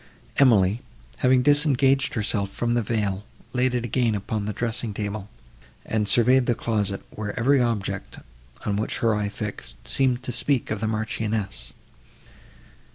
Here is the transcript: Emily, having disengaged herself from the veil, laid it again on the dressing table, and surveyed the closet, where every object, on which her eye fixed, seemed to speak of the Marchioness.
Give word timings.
Emily, 0.37 0.81
having 1.19 1.43
disengaged 1.43 2.15
herself 2.15 2.49
from 2.49 2.73
the 2.73 2.81
veil, 2.81 3.23
laid 3.53 3.75
it 3.75 3.85
again 3.85 4.19
on 4.29 4.45
the 4.47 4.51
dressing 4.51 4.95
table, 4.95 5.29
and 5.85 6.07
surveyed 6.07 6.47
the 6.47 6.55
closet, 6.55 7.03
where 7.11 7.39
every 7.39 7.61
object, 7.61 8.17
on 8.65 8.77
which 8.77 8.97
her 8.97 9.13
eye 9.13 9.29
fixed, 9.29 9.75
seemed 9.85 10.23
to 10.23 10.31
speak 10.31 10.71
of 10.71 10.79
the 10.81 10.87
Marchioness. 10.87 11.73